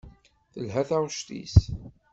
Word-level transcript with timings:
Telha 0.53 0.81
taɣect-is. 0.89 1.57